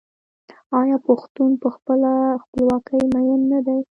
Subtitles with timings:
[0.79, 2.09] آیا پښتون په خپله
[2.43, 3.79] خپلواکۍ مین نه دی؟